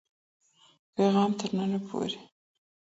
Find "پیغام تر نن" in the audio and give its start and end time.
0.95-1.71